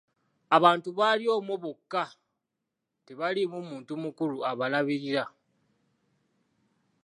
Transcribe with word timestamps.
Abantu 0.57 0.89
bali 0.99 1.25
omwo 1.37 1.55
bokka 1.63 2.03
tebaliimu 3.05 3.59
muntu 3.69 3.91
mukulu 4.03 4.37
abalabirira. 4.51 5.23